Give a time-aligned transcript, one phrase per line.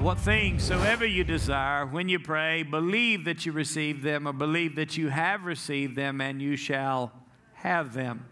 [0.00, 4.32] Uh, what things soever you desire, when you pray, believe that you receive them, or
[4.32, 7.12] believe that you have received them, and you shall
[7.54, 8.26] have them.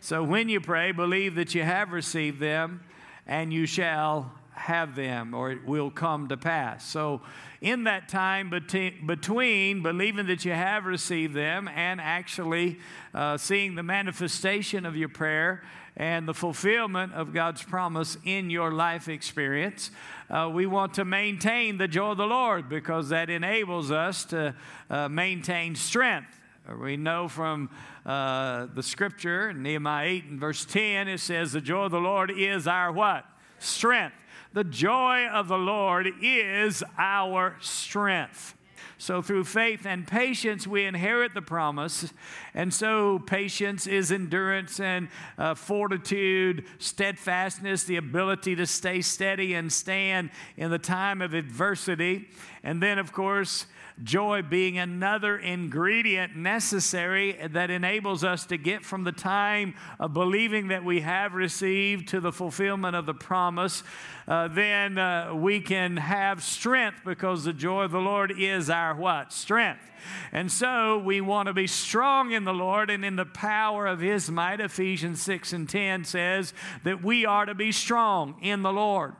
[0.00, 2.82] So when you pray, believe that you have received them,
[3.26, 6.86] and you shall have them, or it will come to pass.
[6.86, 7.22] So,
[7.60, 12.78] in that time between believing that you have received them and actually
[13.12, 15.62] uh, seeing the manifestation of your prayer
[15.96, 19.90] and the fulfillment of God's promise in your life experience,
[20.30, 24.54] uh, we want to maintain the joy of the Lord because that enables us to
[24.88, 26.40] uh, maintain strength.
[26.78, 27.68] We know from
[28.06, 32.30] uh, the scripture, Nehemiah 8 and verse 10, it says, The joy of the Lord
[32.30, 33.24] is our what?
[33.58, 34.19] Strength.
[34.52, 38.56] The joy of the Lord is our strength.
[38.98, 42.12] So, through faith and patience, we inherit the promise.
[42.52, 49.72] And so, patience is endurance and uh, fortitude, steadfastness, the ability to stay steady and
[49.72, 52.28] stand in the time of adversity.
[52.62, 53.66] And then, of course,
[54.02, 60.68] joy being another ingredient necessary that enables us to get from the time of believing
[60.68, 63.82] that we have received to the fulfillment of the promise,
[64.30, 68.94] uh, then uh, we can have strength because the joy of the Lord is our
[68.94, 69.32] what?
[69.32, 69.90] Strength.
[70.30, 73.98] And so we want to be strong in the Lord and in the power of
[73.98, 74.60] His might.
[74.60, 76.54] Ephesians 6 and 10 says
[76.84, 79.16] that we are to be strong in the Lord.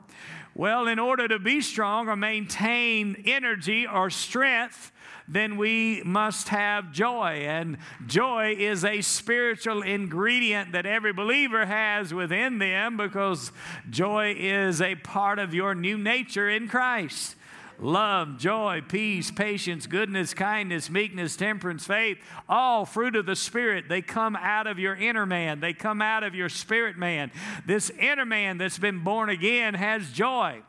[0.61, 4.93] Well, in order to be strong or maintain energy or strength,
[5.27, 7.45] then we must have joy.
[7.47, 13.53] And joy is a spiritual ingredient that every believer has within them because
[13.89, 17.37] joy is a part of your new nature in Christ
[17.81, 23.89] love, joy, peace, patience, goodness, kindness, meekness, temperance, faith, all fruit of the Spirit.
[23.89, 27.31] They come out of your inner man, they come out of your spirit man.
[27.67, 30.63] This inner man that's been born again has joy.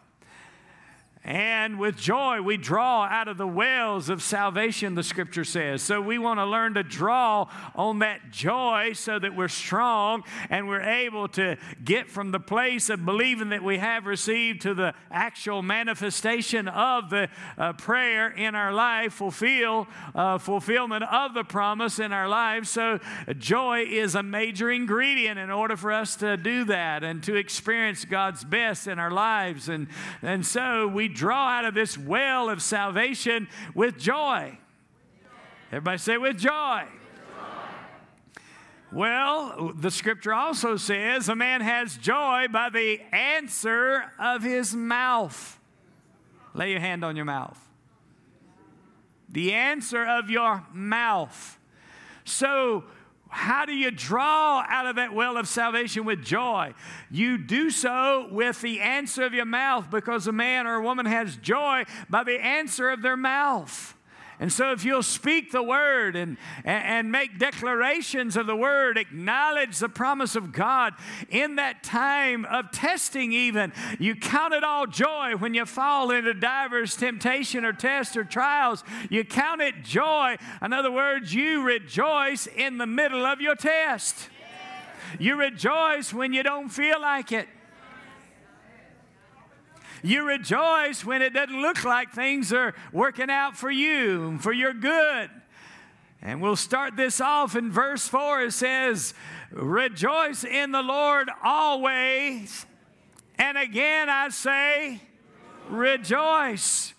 [1.24, 5.84] And with joy, we draw out of the wells of salvation, the scripture says.
[5.84, 10.68] So we want to learn to draw on that joy so that we're strong and
[10.68, 14.96] we're able to get from the place of believing that we have received to the
[15.12, 22.00] actual manifestation of the uh, prayer in our life, fulfill uh, fulfillment of the promise
[22.00, 22.68] in our lives.
[22.72, 23.00] So
[23.38, 28.06] joy is a major ingredient in order for us to do that and to experience
[28.06, 29.70] God's best in our lives.
[29.70, 29.86] And,
[30.24, 34.58] and so we draw out of this well of salvation with joy.
[35.72, 36.86] Everybody say, with joy.
[38.92, 45.60] Well, the scripture also says a man has joy by the answer of his mouth.
[46.54, 47.58] Lay your hand on your mouth.
[49.30, 51.58] The answer of your mouth.
[52.26, 52.84] So,
[53.32, 56.74] how do you draw out of that well of salvation with joy?
[57.10, 61.06] You do so with the answer of your mouth because a man or a woman
[61.06, 63.96] has joy by the answer of their mouth.
[64.42, 66.36] And so, if you'll speak the word and,
[66.66, 70.96] and make declarations of the word, acknowledge the promise of God
[71.30, 76.34] in that time of testing, even, you count it all joy when you fall into
[76.34, 78.84] divers temptation or test or trials.
[79.12, 80.38] You count it joy.
[80.60, 84.28] In other words, you rejoice in the middle of your test.
[85.20, 87.48] You rejoice when you don't feel like it.
[90.04, 94.74] You rejoice when it doesn't look like things are working out for you, for your
[94.74, 95.30] good.
[96.22, 98.44] And we'll start this off in verse 4.
[98.44, 99.14] It says,
[99.52, 102.66] Rejoice in the Lord always.
[103.38, 105.02] And again I say,
[105.70, 106.94] Rejoice.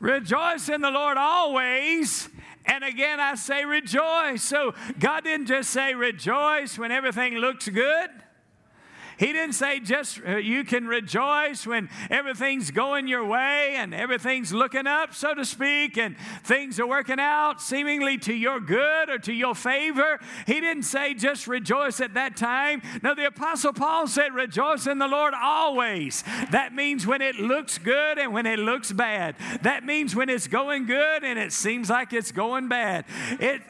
[0.00, 2.28] Rejoice in the Lord always.
[2.66, 4.42] And again I say, Rejoice.
[4.42, 8.10] So God didn't just say, Rejoice when everything looks good.
[9.18, 14.52] He didn't say just uh, you can rejoice when everything's going your way and everything's
[14.52, 19.18] looking up, so to speak, and things are working out seemingly to your good or
[19.18, 20.20] to your favor.
[20.46, 22.80] He didn't say just rejoice at that time.
[23.02, 26.22] No, the Apostle Paul said, rejoice in the Lord always.
[26.52, 29.34] That means when it looks good and when it looks bad.
[29.62, 33.04] That means when it's going good and it seems like it's going bad.
[33.40, 33.62] It,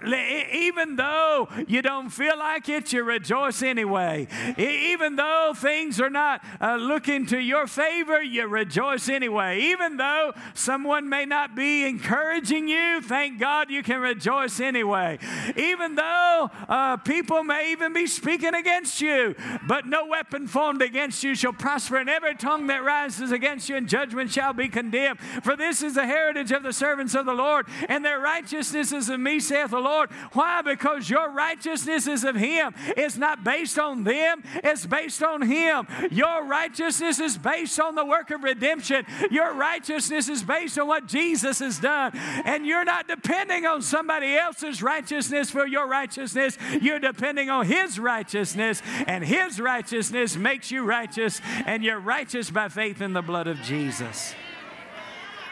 [0.52, 4.28] even though you don't feel like it, you rejoice anyway.
[4.58, 9.60] Even though though things are not uh, looking to your favor, you rejoice anyway.
[9.60, 15.18] Even though someone may not be encouraging you, thank God you can rejoice anyway.
[15.56, 19.34] Even though uh, people may even be speaking against you,
[19.66, 23.76] but no weapon formed against you shall prosper, and every tongue that rises against you
[23.76, 25.20] in judgment shall be condemned.
[25.42, 29.08] For this is the heritage of the servants of the Lord, and their righteousness is
[29.08, 30.10] of me, saith the Lord.
[30.32, 30.62] Why?
[30.62, 32.74] Because your righteousness is of Him.
[32.96, 35.86] It's not based on them, it's based on on Him.
[36.10, 39.04] Your righteousness is based on the work of redemption.
[39.30, 42.12] Your righteousness is based on what Jesus has done.
[42.44, 46.56] And you're not depending on somebody else's righteousness for your righteousness.
[46.80, 52.68] You're depending on His righteousness, and His righteousness makes you righteous, and you're righteous by
[52.68, 54.34] faith in the blood of Jesus.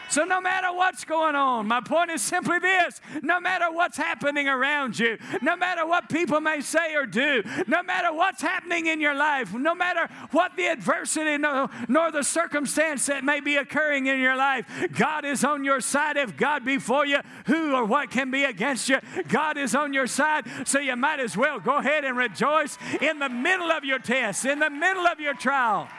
[0.09, 4.47] So, no matter what's going on, my point is simply this no matter what's happening
[4.47, 9.01] around you, no matter what people may say or do, no matter what's happening in
[9.01, 14.07] your life, no matter what the adversity nor, nor the circumstance that may be occurring
[14.07, 16.17] in your life, God is on your side.
[16.17, 18.99] If God be for you, who or what can be against you?
[19.27, 20.45] God is on your side.
[20.65, 24.45] So, you might as well go ahead and rejoice in the middle of your test,
[24.45, 25.89] in the middle of your trial.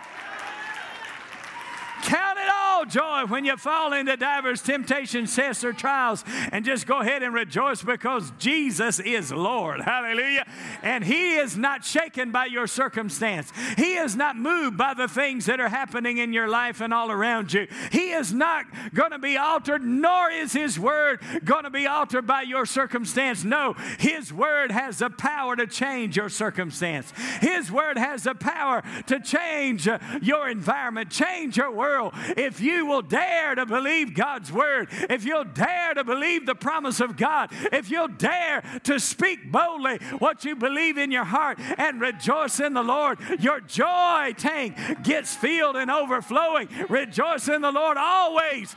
[2.03, 2.48] Count it
[2.85, 7.33] joy when you fall into divers temptations, tests, or trials, and just go ahead and
[7.33, 9.81] rejoice because Jesus is Lord.
[9.81, 10.47] Hallelujah.
[10.83, 15.47] And He is not shaken by your circumstance, He is not moved by the things
[15.47, 17.67] that are happening in your life and all around you.
[17.91, 22.27] He is not going to be altered, nor is His word going to be altered
[22.27, 23.45] by your circumstance.
[23.45, 28.83] No, His word has the power to change your circumstance, His word has the power
[29.07, 29.89] to change
[30.21, 35.25] your environment, change your world If If you will dare to believe God's word, if
[35.25, 40.45] you'll dare to believe the promise of God, if you'll dare to speak boldly what
[40.45, 45.77] you believe in your heart and rejoice in the Lord, your joy tank gets filled
[45.77, 46.69] and overflowing.
[46.89, 48.75] Rejoice in the Lord always.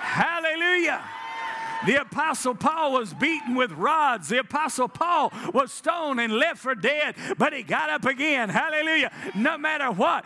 [0.00, 1.04] Hallelujah.
[1.86, 4.28] The Apostle Paul was beaten with rods.
[4.28, 8.48] The Apostle Paul was stoned and left for dead, but he got up again.
[8.48, 9.10] Hallelujah.
[9.34, 10.24] No matter what.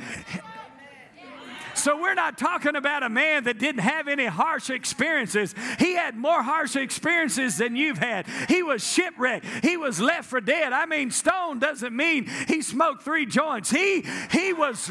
[1.85, 5.55] So we're not talking about a man that didn't have any harsh experiences.
[5.79, 8.27] He had more harsh experiences than you've had.
[8.49, 9.45] He was shipwrecked.
[9.63, 10.73] He was left for dead.
[10.73, 13.71] I mean, stone doesn't mean he smoked three joints.
[13.71, 14.91] He he was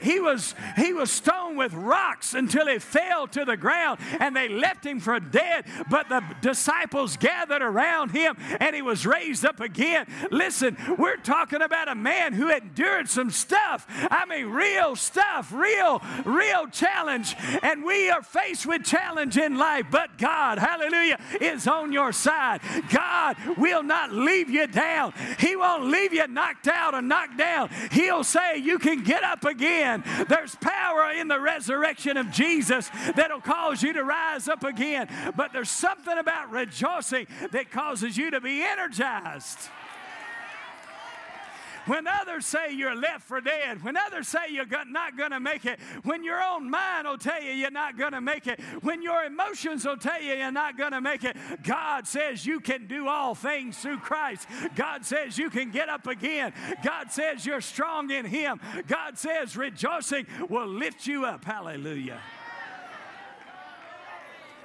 [0.00, 4.48] he was he was stoned with rocks until he fell to the ground and they
[4.48, 5.64] left him for dead.
[5.90, 10.06] But the disciples gathered around him and he was raised up again.
[10.30, 13.88] Listen, we're talking about a man who endured some stuff.
[14.08, 19.86] I mean, real stuff, real real challenge, and we are faced with challenge in life,
[19.90, 22.60] but God, hallelujah, is on your side.
[22.90, 25.12] God will not leave you down.
[25.38, 27.70] He won't leave you knocked out or knocked down.
[27.90, 30.02] He'll say, You can get up again.
[30.28, 35.08] There's power in the resurrection of Jesus that'll cause you to rise up again.
[35.36, 39.58] But there's something about rejoicing that causes you to be energized.
[41.86, 45.64] When others say you're left for dead, when others say you're not going to make
[45.64, 49.02] it, when your own mind will tell you you're not going to make it, when
[49.02, 52.86] your emotions will tell you you're not going to make it, God says you can
[52.86, 54.46] do all things through Christ.
[54.76, 56.52] God says you can get up again.
[56.84, 58.60] God says you're strong in Him.
[58.86, 61.44] God says rejoicing will lift you up.
[61.44, 62.20] Hallelujah.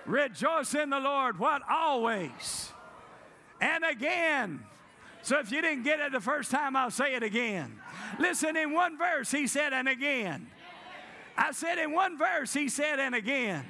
[0.05, 1.39] Rejoice in the Lord.
[1.39, 1.61] What?
[1.69, 2.71] Always.
[3.59, 4.63] And again.
[5.27, 7.81] So if you didn't get it the first time, I'll say it again.
[8.17, 10.47] Listen, in one verse, he said, and again.
[11.37, 13.65] I said, in one verse, he said, and again.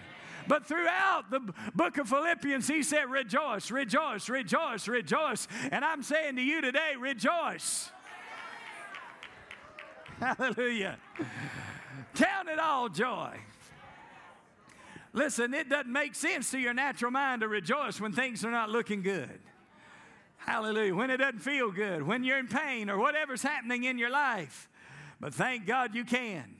[0.48, 1.39] But throughout the
[1.74, 5.48] book of Philippians, he said, Rejoice, rejoice, rejoice, rejoice.
[5.71, 7.89] And I'm saying to you today, rejoice.
[10.19, 10.99] Hallelujah.
[12.14, 13.35] Count it all joy.
[15.11, 18.69] Listen, it doesn't make sense to your natural mind to rejoice when things are not
[18.69, 19.40] looking good.
[20.47, 20.95] Hallelujah.
[20.95, 24.69] When it doesn't feel good, when you're in pain, or whatever's happening in your life.
[25.19, 26.56] But thank God you can.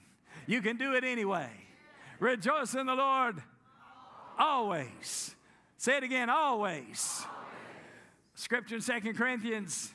[0.46, 1.50] You can do it anyway.
[2.20, 3.42] Rejoice in the Lord
[4.38, 5.36] always.
[5.78, 7.26] Say it again, always.
[8.36, 9.94] Scripture in 2 Corinthians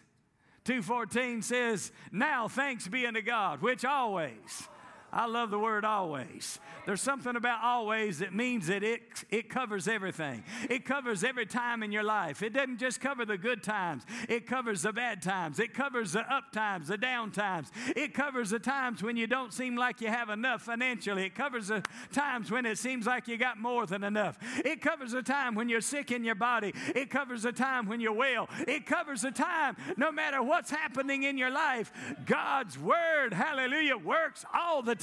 [0.64, 4.68] 2:14 says, "Now thanks be unto God, which always
[5.12, 6.59] I love the word always.
[6.87, 10.42] There's something about always that means that it, it covers everything.
[10.71, 12.42] It covers every time in your life.
[12.42, 15.59] It doesn't just cover the good times, it covers the bad times.
[15.59, 17.71] It covers the up times, the down times.
[17.95, 21.25] It covers the times when you don't seem like you have enough financially.
[21.25, 24.38] It covers the times when it seems like you got more than enough.
[24.64, 26.73] It covers the time when you're sick in your body.
[26.95, 28.49] It covers the time when you're well.
[28.66, 31.92] It covers the time no matter what's happening in your life.
[32.25, 35.01] God's word, hallelujah, works all the time.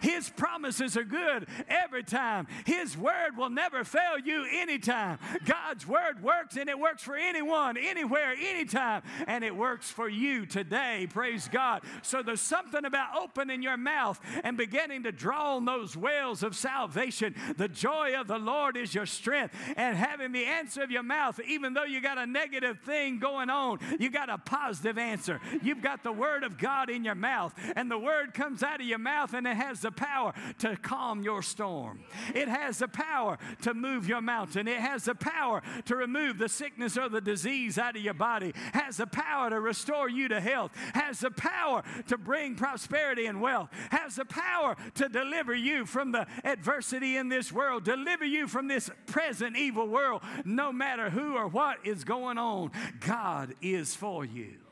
[0.00, 2.46] His promises are good every time.
[2.66, 5.18] His word will never fail you anytime.
[5.44, 10.46] God's word works and it works for anyone, anywhere, anytime, and it works for you
[10.46, 11.06] today.
[11.10, 11.82] Praise God.
[12.02, 16.56] So there's something about opening your mouth and beginning to draw on those wells of
[16.56, 17.34] salvation.
[17.56, 21.40] The joy of the Lord is your strength, and having the answer of your mouth,
[21.46, 25.40] even though you got a negative thing going on, you got a positive answer.
[25.62, 28.86] You've got the word of God in your mouth, and the word comes out of
[28.86, 32.00] your mouth, and it has the power to calm your storm.
[32.34, 34.68] It has the power to move your mountain.
[34.68, 38.52] It has the power to remove the sickness or the disease out of your body.
[38.72, 40.72] Has the power to restore you to health.
[40.94, 43.70] Has the power to bring prosperity and wealth.
[43.90, 47.84] Has the power to deliver you from the adversity in this world.
[47.84, 50.22] Deliver you from this present evil world.
[50.44, 54.63] No matter who or what is going on, God is for you.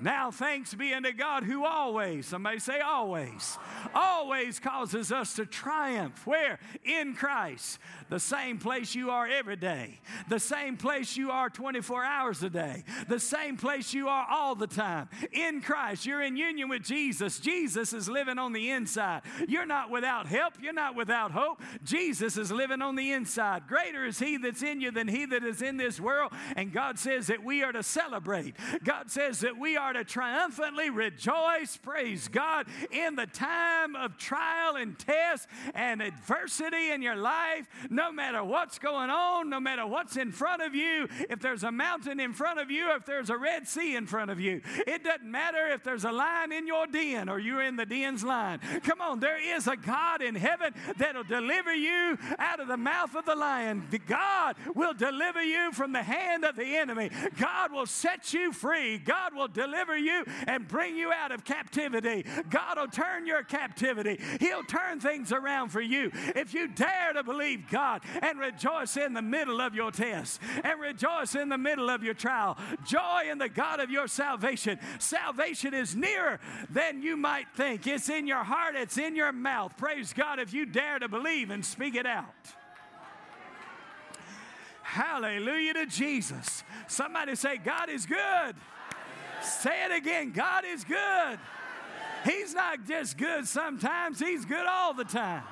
[0.00, 3.58] Now, thanks be unto God who always, somebody say always,
[3.94, 6.26] always causes us to triumph.
[6.26, 6.58] Where?
[6.84, 7.78] In Christ.
[8.08, 9.98] The same place you are every day,
[10.28, 14.54] the same place you are 24 hours a day, the same place you are all
[14.54, 15.08] the time.
[15.32, 17.40] In Christ, you're in union with Jesus.
[17.40, 19.22] Jesus is living on the inside.
[19.48, 21.60] You're not without help, you're not without hope.
[21.82, 23.66] Jesus is living on the inside.
[23.66, 26.32] Greater is He that's in you than He that is in this world.
[26.54, 28.54] And God says that we are to celebrate.
[28.84, 34.76] God says that we are to triumphantly rejoice, praise God, in the time of trial
[34.76, 40.16] and test and adversity in your life no matter what's going on, no matter what's
[40.16, 43.36] in front of you, if there's a mountain in front of you, if there's a
[43.36, 46.86] Red Sea in front of you, it doesn't matter if there's a lion in your
[46.86, 48.60] den or you're in the den's line.
[48.82, 53.14] Come on, there is a God in heaven that'll deliver you out of the mouth
[53.14, 53.86] of the lion.
[54.06, 57.10] God will deliver you from the hand of the enemy.
[57.38, 58.98] God will set you free.
[58.98, 62.24] God will deliver you and bring you out of captivity.
[62.50, 64.20] God will turn your captivity.
[64.40, 66.10] He'll turn things around for you.
[66.34, 70.40] If you dare to believe God, God and rejoice in the middle of your test
[70.64, 72.56] and rejoice in the middle of your trial.
[72.84, 74.78] Joy in the God of your salvation.
[74.98, 76.40] Salvation is nearer
[76.70, 77.86] than you might think.
[77.86, 79.76] It's in your heart, it's in your mouth.
[79.76, 82.24] Praise God if you dare to believe and speak it out.
[84.82, 86.64] Hallelujah to Jesus.
[86.88, 88.56] Somebody say, God is good.
[89.46, 91.38] Say it again God is good.
[92.24, 95.44] He's not just good sometimes, He's good all the time.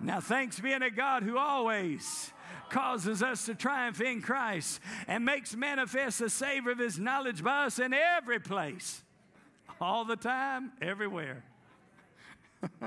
[0.00, 2.32] Now, thanks be unto God who always
[2.68, 7.64] causes us to triumph in Christ and makes manifest the savor of his knowledge by
[7.64, 9.02] us in every place,
[9.80, 11.44] all the time, everywhere.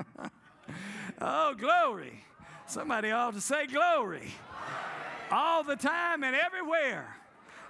[1.21, 2.23] oh, glory.
[2.67, 4.31] Somebody ought to say glory.
[5.31, 7.15] All the time and everywhere.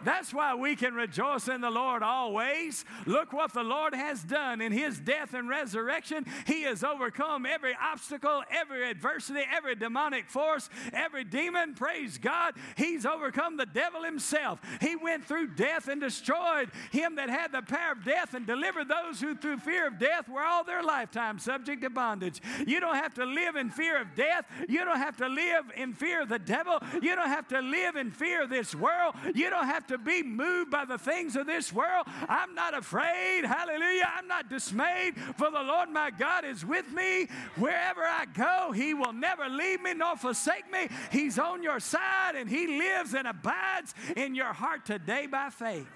[0.03, 2.85] That's why we can rejoice in the Lord always.
[3.05, 6.25] Look what the Lord has done in his death and resurrection.
[6.45, 11.73] He has overcome every obstacle, every adversity, every demonic force, every demon.
[11.73, 12.55] Praise God.
[12.75, 14.59] He's overcome the devil himself.
[14.81, 18.87] He went through death and destroyed him that had the power of death and delivered
[18.87, 22.41] those who, through fear of death, were all their lifetime subject to bondage.
[22.65, 24.45] You don't have to live in fear of death.
[24.67, 26.79] You don't have to live in fear of the devil.
[27.01, 29.15] You don't have to live in fear of this world.
[29.33, 32.07] You don't have to be moved by the things of this world.
[32.27, 33.43] I'm not afraid.
[33.45, 34.09] Hallelujah.
[34.17, 37.27] I'm not dismayed, for the Lord my God is with me.
[37.57, 40.87] Wherever I go, He will never leave me nor forsake me.
[41.11, 45.87] He's on your side and He lives and abides in your heart today by faith.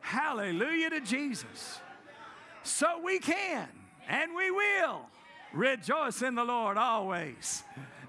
[0.00, 1.80] Hallelujah to Jesus.
[2.62, 3.68] So we can
[4.08, 5.02] and we will
[5.52, 7.62] rejoice in the Lord always.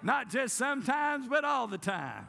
[0.04, 2.28] Not just sometimes, but all the time.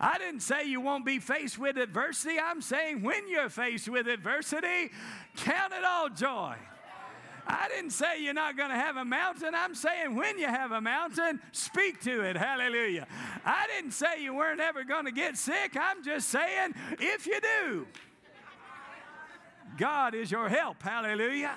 [0.00, 2.38] I didn't say you won't be faced with adversity.
[2.38, 4.90] I'm saying when you're faced with adversity,
[5.36, 6.54] count it all joy.
[7.48, 9.54] I didn't say you're not going to have a mountain.
[9.54, 12.36] I'm saying when you have a mountain, speak to it.
[12.36, 13.06] Hallelujah.
[13.44, 15.74] I didn't say you weren't ever going to get sick.
[15.80, 17.86] I'm just saying if you do,
[19.78, 20.82] God is your help.
[20.82, 21.54] Hallelujah.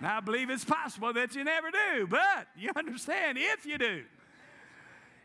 [0.00, 4.04] Now, I believe it's possible that you never do, but you understand if you do.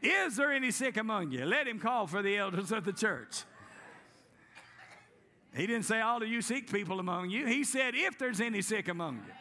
[0.01, 1.45] Is there any sick among you?
[1.45, 3.43] Let him call for the elders of the church.
[5.55, 7.45] He didn't say all of you sick people among you.
[7.45, 9.33] He said if there's any sick among you.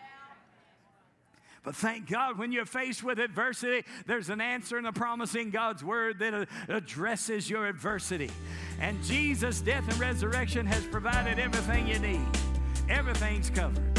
[1.63, 5.51] But thank God when you're faced with adversity, there's an answer and a promise in
[5.51, 8.31] God's word that addresses your adversity.
[8.81, 12.27] And Jesus' death and resurrection has provided everything you need.
[12.89, 13.98] Everything's covered.